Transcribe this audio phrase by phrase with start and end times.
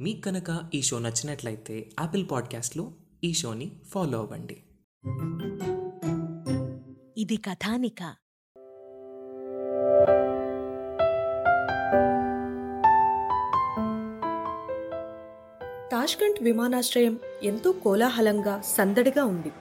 [0.00, 2.92] మీకు కనుక ఈ షో నచ్చినట్లయితే యాపిల్ పాడ్కాస్ట్లో
[3.24, 4.56] ఈ షోని ఫాలో అవ్వండి.
[7.20, 7.98] ఇది కథానిక.
[15.92, 19.52] తాష్కంట్ విమానాశ్రయం ఎంతో కోలాహలంగా సందడిగా ఉంది.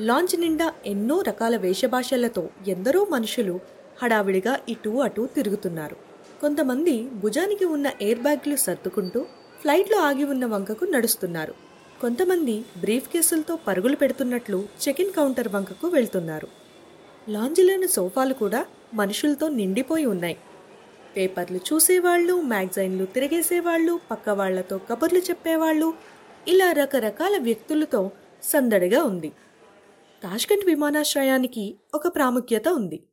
[0.00, 3.60] లాంచ్ నిండా ఎన్నో రకాల వేషభాషలతో ఎందరో మనుషులు
[4.02, 5.96] హడావిడిగా ఇటూ అటూ తిరుగుతున్నారు.
[6.40, 9.26] కొంతమంది భుజానికి ఉన్న ఎయిర్ బ్యాగ్లు సర్దుకుంటూ
[9.64, 11.54] ఫ్లైట్లో ఆగి ఉన్న వంకకు నడుస్తున్నారు.
[12.00, 16.48] కొంతమంది బ్రీఫ్ కేసులతో పరుగులు పెడుతున్నట్లు చెక్ ఇన్ కౌంటర్ వంకకు వెళ్తున్నారు.
[17.28, 20.36] లాంజిలోని సోఫాలు కూడా మనుషులతో నిండిపోయి ఉన్నాయి.
[21.16, 25.94] పేపర్లు చూసేవాళ్ళు మ్యాగజైన్లు తిరిగేసేవాళ్ళు పక్క వాళ్ళతో కబుర్లు చెప్పేవాళ్ళు
[26.48, 28.10] ఇలా రకరకాల వ్యక్తులతో
[28.42, 29.32] సందడిగా ఉంది.
[30.22, 33.06] తాష్కంట్ విమానాశ్రయానికి ఒక ప్రాముఖ్యత ఉంది.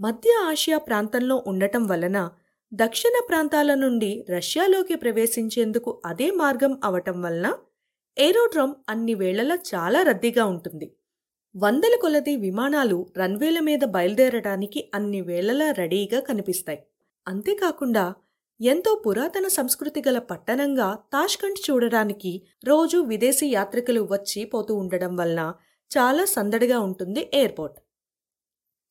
[0.00, 2.30] మధ్య ఆసియా ప్రాంతంలో ఉండటం వలన
[2.74, 7.54] దక్షిణ ప్రాంతాల నుండి రష్యాలోకి ప్రవేశించేందుకు అదే మార్గం అవటం వలన
[8.18, 10.96] ఏరోడ్రోమ్ అన్ని వేళలా చాలా రద్దీగా ఉంటుంది.
[11.56, 16.78] వందల కొలది విమానాలు రన్వేల మీద బయలుదేరడానికి అన్ని వేళలా రెడీగా కనిపిస్తాయి.
[17.28, 18.14] అంతేకాకుండా
[18.60, 25.54] ఎంతో పురాతన సంస్కృతి గల పట్టణంగా తాష్కండ్ చూడడానికి రోజు విదేశీ యాత్రికులు వచ్చి పోతూ ఉండడం వలన
[25.96, 27.78] చాలా సందడిగా ఉంటుంది ఎయిర్పోర్ట్.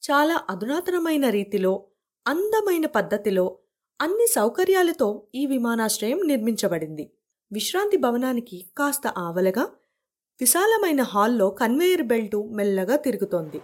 [0.04, 1.86] చాలా అధునాతనమైన రీతిలో
[2.28, 3.60] అందమైన పద్ధతిలో
[4.02, 7.12] అన్ని సౌకర్యాలతో ఈ విమానాశ్రయం నిర్మించబడింది.
[7.52, 9.62] విశ్రాంతి భవనానికి కాస్త ఆవలగా
[10.42, 13.60] విశాలమైన హాల్లో కన్వేయర్ బెల్టు మెల్లగా తిరుగుతోంది.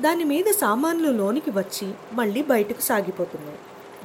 [0.00, 3.58] దాని మీద సామాన్లు లోనికి వచ్చి మళ్ళీ బయటకు సాగిపోతున్నాయి.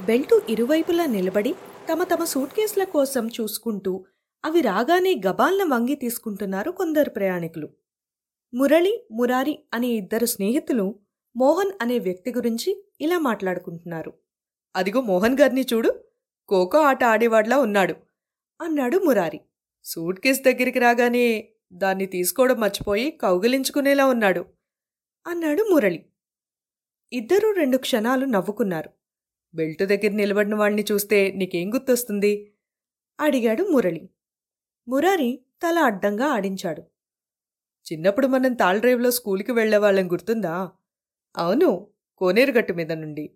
[0.06, 1.54] బెల్టు ఇరువైపులా నిలబడి
[1.92, 4.04] తమ తమ సూట్ కేసుల కోసం చూసుకుంటూ
[4.44, 7.68] అవి రాగానే గబాల్న వంగి తీసుకుంటున్నారు కొందరు ప్రయాణికులు.
[8.54, 10.94] మురళి మురారి అనే ఇద్దరు స్నేహితులు
[11.36, 14.12] మోహన్ అనే వ్యక్తి గురించి ఇలా మాట్లాడుకుంటున్నారు.
[14.76, 16.04] అదిగో మోహన్ గారిని చూడు.
[16.50, 17.94] ఖోఖో ఆట ఆడేవాడ్లా ఉన్నాడు.
[18.60, 19.40] అన్నాడు మురారి.
[19.84, 24.44] సూట్ కేస్ దగ్గరికి రాగానే దాన్ని తీసుకోవడం మర్చిపోయి కౌగిలించుకునేలా ఉన్నాడు.
[25.26, 26.06] అన్నాడు మురళి.
[27.12, 28.90] ఇద్దరూ రెండు క్షణాలు నవ్వుకున్నారు.
[29.54, 32.52] బెల్ట్ దగ్గర నిలబడిన వాణ్ణి చూస్తే నీకేం గుర్తొస్తుంది?
[33.20, 34.10] అడిగాడు మురళి.
[34.88, 36.82] మురారి తల అడ్డంగా ఆడించాడు.
[37.92, 40.70] చిన్నప్పుడు మనం తాళ్ డ్రైవ్లో స్కూల్కి వెళ్ళేవాళ్ళం గుర్తుందా?
[41.36, 41.86] అవును
[42.16, 43.30] కోనేరుగట్టు మీద నుండి.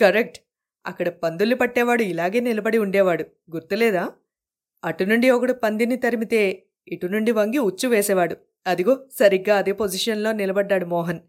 [0.00, 0.40] కరెక్ట్.
[0.86, 3.22] అక్కడ పందుల్ని పట్టేవాడు ఇలాగే నిలబడి ఉండేవాడు.
[3.50, 4.12] గుర్తులేదా?
[4.84, 8.36] అటు నుండి ఒకడు పందిని తరిమితే ఇటు నుండి వంగి ఉచ్చు వేసేవాడు.
[8.66, 11.20] అదిగో సరిగ్గా అదే పొజిషన్లో నిలబడ్డాడు మోహన్.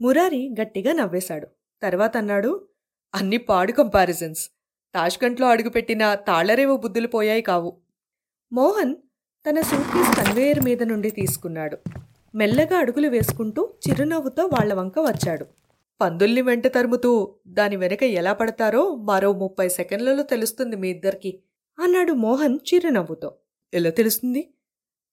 [0.00, 1.48] మురారి గట్టిగా నవ్వేశాడు.
[1.82, 2.68] తర్వాత అన్నాడు
[3.14, 4.50] అన్ని పాడు కంపారిజన్స్.
[4.94, 7.80] తాష్కంట్లో అడుగుపెట్టిన తాళరేవో బుద్ధులు పోయాయి కావు.
[8.52, 8.94] మోహన్
[9.48, 11.78] తన సూట్కేస్ కన్వేయర్ మీద నుండి తీసుకున్నాడు.
[12.34, 15.46] మెల్లగా అడుగులు వేసుకుంటూ చిరునవ్వుతో వాళ్ళ వంక వచ్చాడు.
[16.00, 21.40] పందుల్ని వెంట తరుముతూ దాని వెనక ఎలా పడతారో మరో ముప్పై సెకండ్లలో తెలుస్తుంది మీ ఇద్దరికి
[21.78, 23.34] అన్నాడు మోహన్ చిరునవ్వుతో.
[23.74, 24.54] ఎలా తెలుస్తుంది?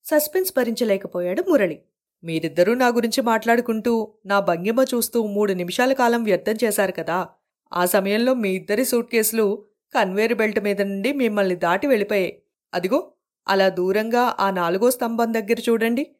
[0.05, 1.81] సస్పెన్స్ భరించలేకపోయాడు మురళి.
[2.23, 7.27] మీరిద్దరూ నా గురించి మాట్లాడుకుంటూ నా భంగిమ చూస్తూ మూడు నిమిషాల కాలం వ్యర్థం చేశారు కదా.
[7.73, 9.65] ఆ సమయంలో మీ ఇద్దరి సూట్ కేసులు
[9.95, 12.41] కన్వేర్ బెల్ట్ మీద నుండి మిమ్మల్ని దాటి వెళ్ళిపోయాయి.
[12.73, 13.11] అదిగో
[13.47, 16.15] అలా దూరంగా ఆ నాలుగో స్తంభం దగ్గర చూడండి.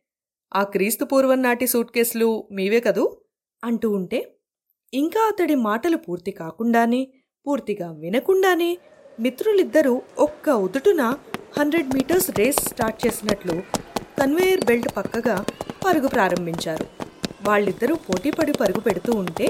[0.55, 3.17] ఆ క్రీస్తు పూర్వం నాటి సూట్ కేసులు మీవే కదూ?
[3.63, 4.34] అంటూ ఉంటే
[5.01, 6.99] ఇంకా అతడి మాటలు పూర్తి కాకుండానే
[7.45, 8.71] పూర్తిగా వినకుండానే
[9.19, 11.01] మిత్రులిద్దరూ ఒక్క ఉదుటున
[11.57, 13.55] హండ్రెడ్ మీటర్స్ రేస్ స్టార్ట్ చేసినట్లు
[14.19, 15.35] కన్వేయర్ బెల్ట్ పక్కగా
[15.85, 16.85] పరుగు ప్రారంభించారు.
[17.47, 19.47] వాళ్ళిద్దరూ పోటీపడి పరుగు పెడుతూ ఉంటే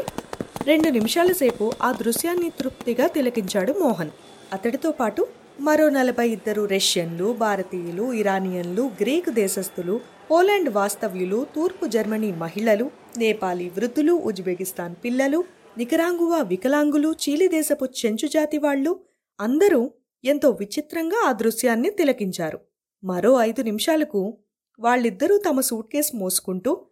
[0.68, 4.14] రెండు నిమిషాల సేపు ఆ దృశ్యాన్ని తృప్తిగా తిలకించాడు మోహన్.
[4.54, 5.22] అతడితో పాటు
[5.60, 9.96] మరో నలభై ఇద్దరు రష్యన్లు భారతీయులు ఇరానియన్లు గ్రీకు దేశస్థులు
[10.32, 15.44] పోలాండ్ వాస్తవ్యులు తూర్పు జర్మనీ మహిళలు నేపాలీ వృద్ధులు ఉజ్బెకిస్తాన్ పిల్లలు
[15.78, 19.00] నికరాంగువా వికలాంగులు చీలిదేశపు చెంచు జాతి వాళ్ళు
[19.40, 19.92] అందరూ
[20.24, 22.60] ఎంతో విచిత్రంగా ఆ దృశ్యాన్ని తిలకించారు.
[23.04, 24.38] మరో ఐదు నిమిషాలకు
[24.80, 26.86] వాళ్ళిద్దరూ తమ సూట్ కేస్ మోసుకుంటూ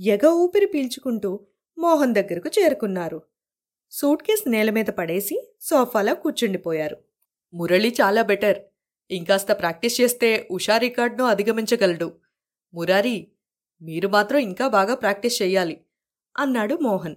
[0.00, 1.40] ఎగ ఊపిరి పీల్చుకుంటూ
[1.78, 3.22] మోహన్ దగ్గరకు చేరుకున్నారు.
[3.90, 6.96] సూట్ కేస్ నేల మీద పడేసి సోఫాలో కూర్చుండిపోయారు.
[7.54, 8.58] మురళి చాలా బెటర్.
[9.10, 12.27] ఇంకాస్త ప్రాక్టీస్ చేస్తే ఉషా రికార్డ్ను అధిగమించగలడు.
[12.74, 13.32] మురారి
[13.82, 15.80] మీరు మాత్రం ఇంకా బాగా ప్రాక్టీస్ చెయ్యాలి
[16.36, 17.16] అన్నాడు మోహన్.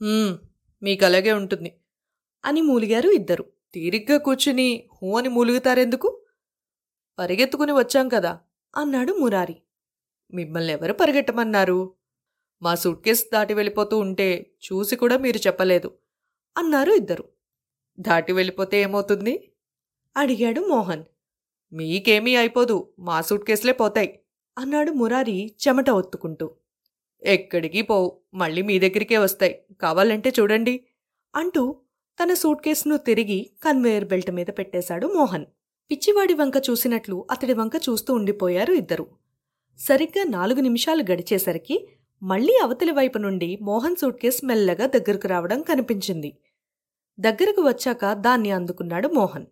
[0.00, 1.70] మీకలాగే మీకు అలాగే ఉంటుంది
[2.44, 3.44] అని మూలిగారు ఇద్దరు.
[3.74, 6.24] తీరిగ్గా కూర్చుని హూ అని మూలుగుతారెందుకు?
[7.18, 8.40] పరిగెత్తుకుని వచ్చాం కదా
[8.76, 9.56] అన్నాడు మురారి.
[10.34, 11.94] మిమ్మల్ని ఎవరు పరిగెట్టమన్నారు?
[12.62, 14.28] మా సూట్ కేస్ దాటి వెళ్ళిపోతూ ఉంటే
[14.66, 15.88] చూసి కూడా మీరు చెప్పలేదు
[16.56, 17.24] అన్నారు ఇద్దరు.
[18.00, 19.52] దాటి వెళ్ళిపోతే ఏమవుతుంది?
[20.16, 21.04] అడిగాడు మోహన్.
[21.72, 24.21] మీకేమీ అయిపోదు మా సూట్ కేసులే పోతాయి.
[24.58, 26.50] అన్నాడు మురారి చెమట ఒత్తుకుంటూ.
[27.22, 29.62] ఎక్కడికి పోవు మళ్ళీ మీ దగ్గరికే వస్తాయి.
[29.80, 30.84] కావాలంటే చూడండి
[31.34, 31.76] అంటూ
[32.22, 35.46] తన సూట్ కేసును తిరిగి కన్వేయర్ బెల్ట్ మీద పెట్టేశాడు మోహన్.
[35.90, 39.06] పిచ్చివాడి వంక చూసినట్లు అతడి వంక చూస్తూ ఉండిపోయారు ఇద్దరు.
[39.78, 41.88] సరిగ్గా నాలుగు నిమిషాలు గడిచేసరికి
[42.22, 46.38] మళ్ళీ అవతలి వైపు నుండి మోహన్ సూట్ కేస్ మెల్లగా దగ్గరకు రావడం కనిపించింది.
[47.20, 49.46] దగ్గరకు వచ్చాక దాన్ని అందుకున్నాడు మోహన్.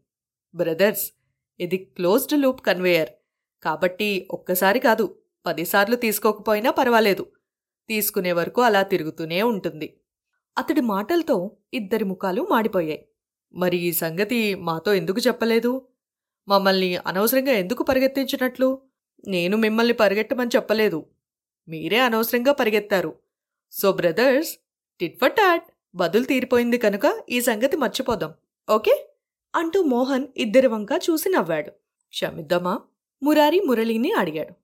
[0.54, 1.12] బ్రదర్స్
[1.60, 3.10] ఇది క్లోజ్డ్ లూప్ కన్వేయర్.
[3.62, 7.26] కాబట్టి ఒక్కసారి కాదు పదిసార్లు తీసుకోకపోయినా పర్వాలేదు.
[7.88, 10.00] తీసుకునే వరకు అలా తిరుగుతూనే ఉంటుంది.
[10.58, 13.08] అతడి మాటలతో ఇద్దరి ముఖాలు మాడిపోయాయి.
[13.54, 15.88] మరి ఈ సంగతి మాతో ఎందుకు చెప్పలేదు?
[16.48, 18.82] మమ్మల్ని అనవసరంగా ఎందుకు పరిగెత్తించినట్లు?
[19.26, 21.06] నేను మిమ్మల్ని పరిగెట్టమని చెప్పలేదు.
[21.68, 23.16] మీరే అనవసరంగా పరిగెత్తారు.
[23.70, 24.58] సో బ్రదర్స్
[25.00, 25.62] టిట్వటాట్ టాట్
[25.94, 28.34] బదులు తీరిపోయింది కనుక ఈ సంగతి మర్చిపోదాం.
[28.70, 29.06] ఓకే?
[29.54, 31.70] అంటూ మోహన్ ఇద్దరి వంక చూసి నవ్వాడు.
[32.08, 32.80] క్షమిద్దామా?
[33.22, 34.54] మురారి మురళిని అడిగాడు.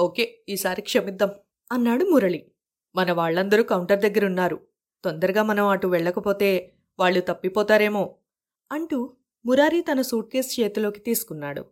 [0.00, 1.30] ఓకే ఈసారి క్షమిద్దాం.
[1.72, 2.50] అన్నాడు మురళి.
[2.96, 4.60] మన వాళ్ళందరూ కౌంటర్ దగ్గరున్నారు.
[5.04, 8.14] తొందరగా మనం అటు వెళ్ళకపోతే వాళ్ళు తప్పిపోతారేమో.
[8.72, 9.16] అంటూ
[9.46, 11.64] మురారి తన సూట్ కేస్ చేతిలోకి తీసుకున్నాడు.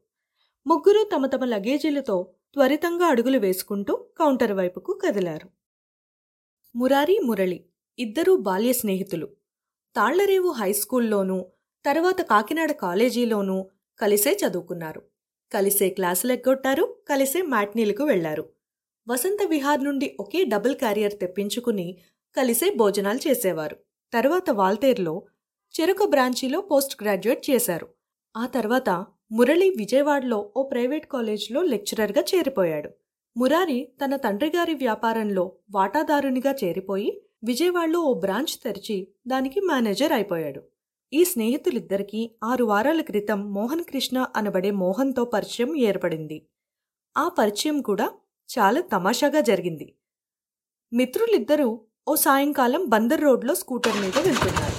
[0.66, 5.48] ముగ్గురు తమ తమ లగేజీలతో త్వరితంగా అడుగులు వేసుకుంటూ కౌంటర్ వైపుకు కదిలారు.
[6.76, 7.64] మురారి మురళి
[7.98, 9.26] ఇద్దరూ బాల్య స్నేహితులు.
[9.96, 11.46] తాళ్ళరేవు హైస్కూల్లోనూ
[11.84, 13.68] తర్వాత కాకినాడ కాలేజీలోనూ
[14.00, 15.02] కలిసే చదువుకున్నారు.
[15.52, 18.44] కలిసే క్లాసులు ఎగ్గొట్టారు కలిసే మ్యాట్నీలకు వెళ్ళారు
[19.08, 21.86] వసంత విహార్ నుండి ఒకే డబుల్ క్యారియర్ తెప్పించుకుని
[22.36, 23.76] కలిసే భోజనాలు చేసేవారు.
[24.12, 25.22] తర్వాత వాల్తేర్లో
[25.74, 27.86] చెరుకు బ్రాంచీలో పోస్ట్ గ్రాడ్యుయేట్ చేశారు.
[28.36, 28.90] ఆ తర్వాత
[29.32, 32.90] మురళి విజయవాడలో ఓ ప్రైవేట్ కాలేజీలో లెక్చరర్గా చేరిపోయాడు.
[33.36, 37.10] మురారి తన తండ్రిగారి వ్యాపారంలో వాటాదారునిగా చేరిపోయి
[37.44, 40.62] విజయవాడలో ఓ బ్రాంచ్ తెరిచి దానికి మేనేజర్ అయిపోయాడు.
[41.12, 46.36] ఈ స్నేహితులిద్దరికీ ఆరు వారాల క్రితం మోహన్ కృష్ణ అనబడే మోహన్తో పరిచయం ఏర్పడింది.
[47.16, 48.06] ఆ పరిచయం కూడా
[48.48, 49.86] చాలా తమాషాగా జరిగింది.
[50.92, 51.68] మిత్రులిద్దరూ
[52.08, 54.76] ఓ సాయంకాలం బందర్ రోడ్లో స్కూటర్ మీద వెళ్తున్నారు.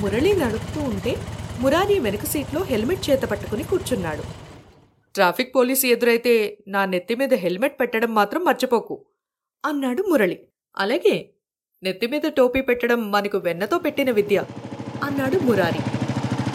[0.00, 1.12] మురళి నడుపుతూ ఉంటే
[1.60, 4.24] మురారి వెనుక సీట్లో హెల్మెట్ చేత పట్టుకుని కూర్చున్నాడు.
[5.14, 6.34] ట్రాఫిక్ పోలీసు ఎదురైతే
[6.68, 8.96] నా నెత్తి మీద హెల్మెట్ పెట్టడం మాత్రం మర్చిపోకు
[9.64, 10.38] అన్నాడు మురళి.
[10.76, 11.16] అలాగే
[11.82, 14.38] నెత్తి మీద టోపీ పెట్టడం మనకు వెన్నతో పెట్టిన విద్య.
[15.04, 15.78] అన్నాడు మురారి.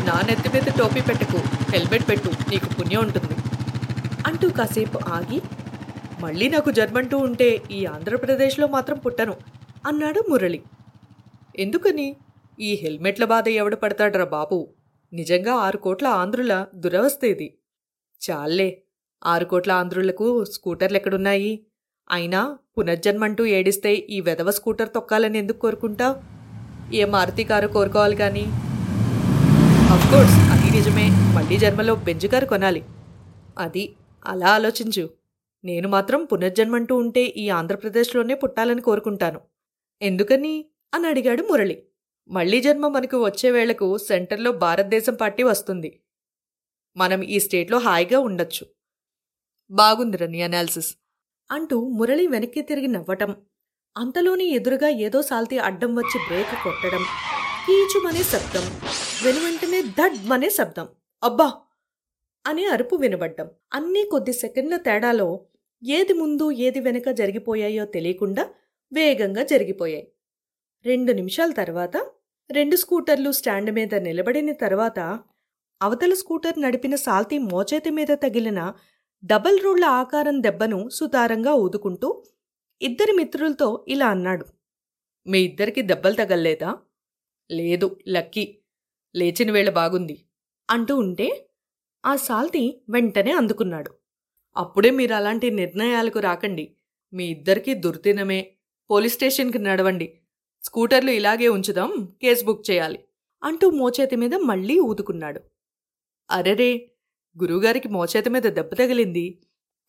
[0.06, 1.38] నా నెత్తి మీద టోపీ పెట్టకు
[1.72, 3.36] హెల్మెట్ పెట్టు నీకు పుణ్యం ఉంటుంది.
[4.28, 5.42] అంటూ కాసేపు ఆగి
[6.20, 9.36] మళ్ళీ నాకు జన్మంటూ ఉంటే ఈ ఆంధ్రప్రదేశ్లో మాత్రం పుట్టను
[9.88, 10.62] అన్నాడు మురళి.
[11.60, 12.16] ఎందుకని?
[12.60, 14.68] ఈ హెల్మెట్ల బాధ ఎవడు పడతాడ్రా బాబు?
[15.14, 17.58] నిజంగా ఆరు కోట్ల ఆంధ్రుల దురవస్థ ఇది.
[18.30, 18.84] చాలే
[19.26, 21.66] ఆరు కోట్ల ఆంధ్రులకు స్కూటర్లు ఎక్కడున్నాయి?
[22.12, 26.31] అయినా పునర్జన్మంటూ ఏడిస్తే ఈ వెధవ స్కూటర్ తొక్కాలని ఎందుకు కోరుకుంటావు?
[26.94, 28.46] ఏ మారుతి కారు కోరుకోవాలి కానీ?
[30.12, 31.10] కోర్స్ అది నిజమే.
[31.36, 32.84] మళ్ళీ జన్మలో బెంజ్ కారు కొనాలి.
[33.58, 33.96] అది
[34.26, 35.10] అలా ఆలోచించు.
[35.64, 39.42] నేను మాత్రం పునర్జన్మంటూ ఉంటే ఈ ఆంధ్రప్రదేశ్లోనే పుట్టాలని కోరుకుంటాను.
[40.02, 40.66] ఎందుకని?
[40.94, 41.84] అని అడిగాడు మురళి.
[42.30, 46.00] మళ్ళీ జన్మ మనకు వచ్చే వేళకు సెంటర్లో భారతదేశం పార్టీ వస్తుంది.
[46.98, 48.68] మనం ఈ స్టేట్లో హాయిగా ఉండొచ్చు.
[49.72, 50.96] బాగుంది రని అనాలిసిస్
[51.52, 53.36] అంటూ మురళి వెనక్కి తిరిగి నవ్వటం.
[53.96, 57.04] అంతలోనే ఎదురుగా ఏదో సాల్తీ అడ్డం వచ్చి బ్రేక్ కొట్టడం
[57.66, 58.66] కీచుమనే శబ్దం
[59.26, 60.88] వెనువెంటనే దడ్మనే శబ్దం.
[61.24, 61.48] అబ్బా!
[62.46, 63.48] అనే అరుపు వినబడ్డం.
[63.74, 65.28] అన్నీ కొద్ది సెకండ్ల తేడాలో
[65.84, 68.44] ఏది ముందు ఏది వెనుక జరిగిపోయాయో తెలియకుండా
[68.92, 70.08] వేగంగా జరిగిపోయాయి.
[70.86, 71.98] రెండు నిమిషాల తర్వాత
[72.50, 75.00] రెండు స్కూటర్లు స్టాండ్ మీద నిలబడిన తర్వాత
[75.82, 78.62] అవతల స్కూటర్ నడిపిన సాల్తీ మోచేతి మీద తగిలిన
[79.24, 82.10] డబల్ రోళ్ళ ఆకారం దెబ్బను సుతారంగా ఊదుకుంటూ
[82.82, 84.46] ఇద్దరి మిత్రులతో ఇలా అన్నాడు.
[85.26, 86.70] మీ ఇద్దరికి దెబ్బలు తగల్లేదా?
[87.50, 88.46] లేదు లక్కీ.
[89.16, 90.16] లేచిన వేళ బాగుంది
[90.70, 91.28] అంటూ ఉంటే
[92.04, 93.92] ఆ సాల్తీ వెంటనే అందుకున్నాడు.
[94.56, 96.66] అప్పుడే మీరు అలాంటి నిర్ణయాలకు రాకండి.
[97.14, 98.40] మీ ఇద్దరికీ దుర్దినమే.
[98.90, 100.08] పోలీస్ స్టేషన్కి నడవండి.
[100.64, 101.92] స్కూటర్లు ఇలాగే ఉంచుదాం.
[102.22, 103.00] కేసు బుక్ చేయాలి
[103.42, 105.40] అంటూ మోచేతి మీద మళ్ళీ ఊదుకున్నాడు.
[106.30, 106.72] అరెరే!
[107.38, 109.26] గురువుగారికి మోచేతి మీద దెబ్బ తగిలింది.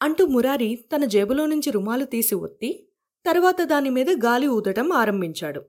[0.02, 2.88] అంటూ మురారి తన జేబులో నుంచి రుమాలు తీసి ఒత్తి
[3.26, 5.62] తర్వాత దాని మీద గాలి ఊదటం ఆరంభించాడు.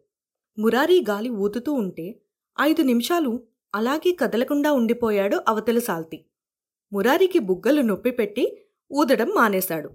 [0.59, 2.19] మురారి గాలి ఊదుతూ ఉంటే
[2.61, 3.31] ఐదు నిమిషాలు
[3.75, 6.25] అలాగే కదలకుండా ఉండిపోయాడు అవతల సాల్తి.
[6.93, 9.89] మురారికి బుగ్గలు నొప్పి పెట్టి ఊదడం మానేశాడు.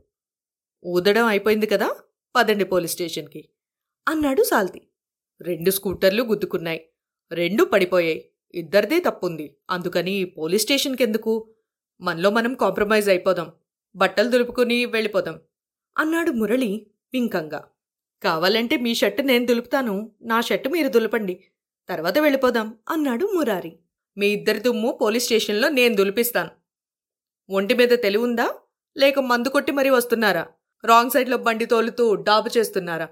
[0.86, 1.88] ఊదడం అయిపోయింది కదా
[2.36, 3.48] పదండి పోలీస్ స్టేషన్కి
[4.08, 4.80] అన్నాడు సాల్తి.
[5.40, 6.80] రెండు స్కూటర్లు గుద్దుకున్నాయి
[7.32, 11.48] రెండు పడిపోయాయి ఇద్దరిదే తప్పుంది అందుకని పోలీస్ స్టేషన్కెందుకు?
[12.00, 13.48] మనలో మనం కాంప్రమైజ్ అయిపోదాం
[13.96, 15.40] బట్టలు దులుపుకుని వెళ్ళిపోదాం.
[15.98, 17.68] అన్నాడు మురళి వింకంగా.
[18.22, 20.12] కావాలంటే మీ షర్టు నేను దులుపుతాను.
[20.22, 21.44] నా షర్టు మీరు దులపండి.
[21.88, 23.78] తర్వాత వెళ్ళిపోదాం అన్నాడు మురారి.
[24.18, 26.50] మీ ఇద్దరి దుమ్ము పోలీస్ స్టేషన్లో నేను దులిపిస్తాను.
[27.50, 28.54] ఒంటి మీద తెలివుందా?
[28.96, 30.46] లేక మందు కొట్టి మరీ వస్తున్నారా?
[30.84, 33.08] రాంగ్ సైడ్లో బండి తోలుతూ డాబు చేస్తున్నారా?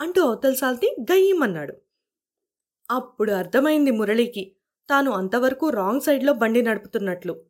[0.00, 1.74] అంటూ అవతల సాల్తి గయ్యమన్నాడు.
[2.90, 4.56] అప్పుడు అర్థమైంది మురళికి
[4.90, 7.44] తాను అంతవరకు రాంగ్ సైడ్లో బండి నడుపుతున్నట్లు.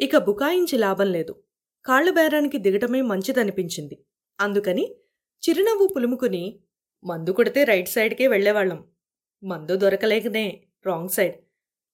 [0.00, 1.42] ఇక బుకాయించి లాభం లేదు.
[1.84, 4.04] కాళ్ళ బేరానికి దిగటమే మంచిదనిపించింది.
[4.40, 4.96] అందుకని
[5.42, 6.60] చిరునవ్వు పులుముకుని
[7.04, 8.84] మందు కొడితే రైట్ సైడ్కే వెళ్ళేవాళ్ళం
[9.44, 11.34] మందు దొరకలేకనే రాంగ్ సైడ్.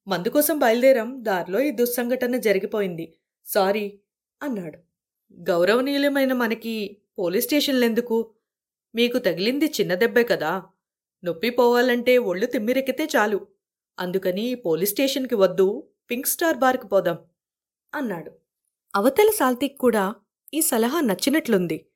[0.09, 1.25] మందు కోసం బయలుదేరాం.
[1.25, 3.19] దారిలో ఈ దుస్సంఘటన జరిగిపోయింది.
[3.45, 4.01] సారీ
[4.43, 4.79] అన్నాడు.
[5.33, 6.75] గౌరవనీయులమైన మనకి
[7.19, 8.35] పోలీస్ స్టేషన్లెందుకు?
[8.95, 10.63] మీకు తగిలింది చిన్న దెబ్బే కదా.
[11.25, 13.47] నొప్పి పోవాలంటే ఒళ్ళు తిమ్మిరెక్కితే చాలు.
[13.99, 15.89] అందుకని పోలీస్ స్టేషన్కి వద్దు.
[16.11, 17.19] పింక్ స్టార్ బార్కి పోదాం
[17.95, 18.48] అన్నాడు.
[18.95, 20.15] అవతల సాల్తీక్ కూడా
[20.55, 21.87] ఈ సలహా నచ్చినట్లుంది.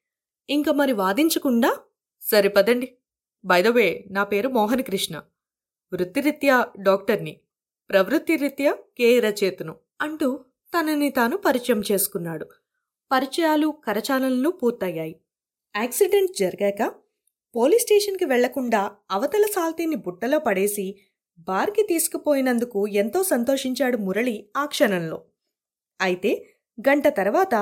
[0.48, 1.70] ఇంక మరి వాదించకుండా
[2.22, 2.88] సరే పదండి.
[3.44, 5.16] బైదవే నా పేరు మోహన్ కృష్ణ.
[5.92, 7.40] వృత్తిరీత్యా డాక్టర్ని.
[7.90, 9.20] ప్రవృత్తిరీత్యా కే.
[9.20, 10.28] రచేతను అంటూ
[10.72, 12.46] తనని తాను పరిచయం చేసుకున్నాడు.
[13.10, 15.14] పరిచయాలు కరచాలనలు పూర్తయ్యాయి.
[15.76, 16.82] యాక్సిడెంట్ జరిగాక
[17.54, 20.86] పోలీస్ స్టేషన్కి వెళ్ళకుండా అవతల సాల్తీని బుట్టలో పడేసి
[21.38, 25.18] బార్కి తీసుకుపోయినందుకు ఎంతో సంతోషించాడు మురళి ఆ క్షణంలో.
[26.00, 26.30] అయితే
[26.78, 27.54] గంట తర్వాత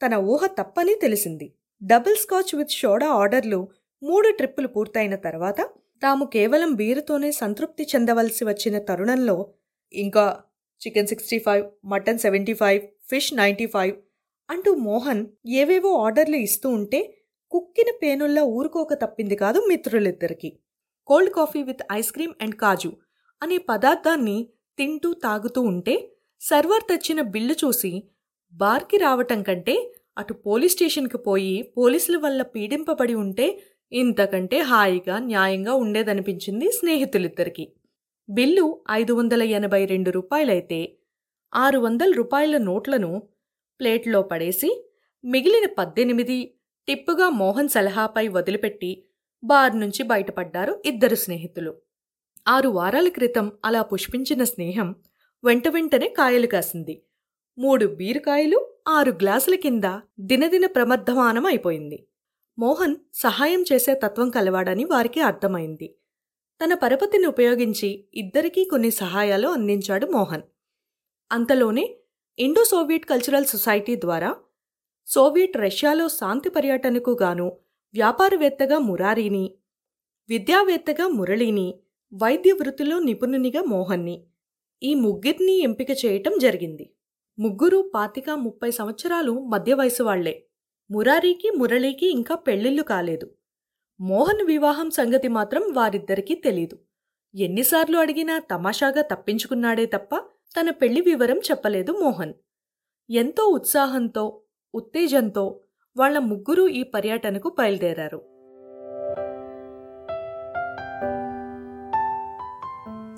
[0.00, 1.46] తన ఊహ తప్పని తెలిసింది.
[1.82, 3.60] డబుల్ స్కాచ్ విత్ షోడా ఆర్డర్లు
[4.02, 5.60] మూడు ట్రిప్పులు పూర్తయిన తర్వాత
[6.02, 9.36] తాము కేవలం బీరుతోనే సంతృప్తి చెందవలసి వచ్చిన తరుణంలో
[9.94, 10.24] ఇంకా
[10.80, 12.80] chicken sixty five mutton seventy five
[13.10, 13.94] fish ninety five
[14.48, 17.00] అంటూ మోహన్ ఏవేవో ఆర్డర్లు ఇస్తూ ఉంటే
[17.52, 20.50] కుక్కిన పేనుల్లా ఊరుకోక తప్పింది కాదు మిత్రులిద్దరికి.
[21.08, 22.90] Cold coffee with ice cream and kaju
[23.42, 24.38] అనే పదార్థాన్ని
[24.78, 25.94] తింటూ తాగుతూ ఉంటే
[26.40, 27.92] సర్వర్ తెచ్చిన బిల్లు చూసి
[28.56, 36.70] బార్కి రావటం కంటే అటు పోలీస్ స్టేషన్కి పోయి పోలీసుల వల్ల పీడింపబడి ఉంటే ఇంతకంటే హాయిగా న్యాయంగా ఉండేదనిపించింది
[36.70, 37.72] స్నేహితులిద్దరికి.
[38.28, 40.98] బిల్లు ఐదు వందల ఎనభై రెండు రూపాయలైతే
[41.54, 43.22] ఆరు వందల రూపాయల నోట్లను
[43.80, 44.70] ప్లేట్లో పడేసి
[45.24, 46.54] మిగిలిన పద్దెనిమిది
[46.88, 49.04] టిప్పుగా మోహన్ సలహాపై వదిలిపెట్టి
[49.44, 51.74] బార్ నుంచి బయటపడ్డారు ఇద్దరు స్నేహితులు.
[52.48, 54.94] ఆరు వారాల క్రితం అలా పుష్పించిన స్నేహం
[55.44, 57.02] వెంట వెంటనే కాయలు కాసింది.
[57.58, 59.84] మూడు బీరుకాయలు ఆరు గ్లాసుల కింద
[60.20, 62.08] దినదిన ప్రమర్ధమానం అయిపోయింది
[62.58, 65.96] మోహన్ సహాయం చేసే తత్వం కలవాడని వారికి అర్థమైంది.
[66.64, 70.42] తన పరపతిని ఉపయోగించి ఇద్దరికీ కొన్ని సహాయాలు అందించాడు మోహన్.
[71.32, 71.96] అంతలోనే
[72.38, 74.36] ఇండో సోవియట్ కల్చరల్ సొసైటీ ద్వారా
[75.06, 77.52] సోవియట్ రష్యాలో శాంతి పర్యటనకు గాను
[77.94, 79.54] వ్యాపారవేత్తగా మురారీని
[80.28, 81.74] విద్యావేత్తగా మురళిని
[82.14, 84.24] వైద్య వృత్తిలో నిపుణునిగా మోహన్ని
[84.82, 86.90] ఈ ముగ్గురిని ఎంపిక చేయటం జరిగింది.
[87.38, 90.46] ముగ్గురు పాతిక ముప్పై సంవత్సరాలు మధ్య వయసు వాళ్ళే.
[90.90, 93.30] మురారీకి మురళీకి ఇంకా పెళ్ళిళ్ళు కాలేదు.
[94.00, 96.78] మోహన్ వివాహం సంగతి మాత్రం వారిద్దరికీ తెలీదు.
[97.34, 100.16] ఎన్నిసార్లు అడిగినా తమాషాగా తప్పించుకున్నాడే తప్ప
[100.60, 102.32] తన పెళ్ళి వివరం చెప్పలేదు మోహన్.
[103.10, 104.40] ఎంతో ఉత్సాహంతో
[104.74, 105.60] ఉత్తేజంతో
[105.96, 108.22] వాళ్ళ ముగ్గురు ఈ పర్యటనకు బయలుదేరారు.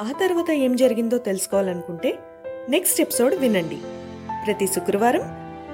[0.02, 2.18] ఆ తర్వాత ఏం జరిగిందో తెలుసుకోవాలనుకుంటే
[2.68, 3.78] నెక్స్ట్ ఎపిసోడ్ వినండి.
[4.44, 5.20] ప్రతి శుక్రవారం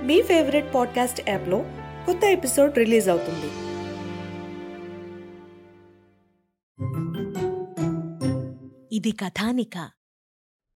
[0.07, 1.65] మీ ఫేవరెట్ పాడ్కాస్ట్ యాప్లో
[2.07, 3.51] కొత్త ఎపిసోడ్ రిలీజ్ అవుతుంది.
[8.97, 9.91] ఇది కథానిక.